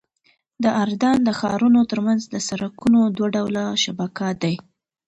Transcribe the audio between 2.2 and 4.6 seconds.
د سړکونو دوه ډوله شبکه ده.